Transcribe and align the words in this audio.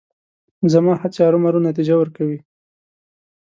زما 0.73 0.93
هڅې 1.01 1.19
ارومرو 1.27 1.63
نتیجه 1.69 1.95
ورکوي. 1.97 2.39